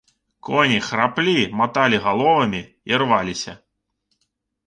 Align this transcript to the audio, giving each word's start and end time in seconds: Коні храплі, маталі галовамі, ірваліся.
Коні 0.39 0.79
храплі, 0.87 1.49
маталі 1.59 1.97
галовамі, 2.05 2.63
ірваліся. 2.85 3.57